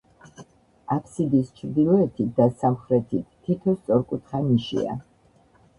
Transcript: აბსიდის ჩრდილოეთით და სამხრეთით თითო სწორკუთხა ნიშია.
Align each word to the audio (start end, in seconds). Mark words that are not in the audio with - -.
აბსიდის 0.95 1.51
ჩრდილოეთით 1.59 2.33
და 2.41 2.49
სამხრეთით 2.63 3.29
თითო 3.45 3.79
სწორკუთხა 3.83 4.45
ნიშია. 4.51 4.99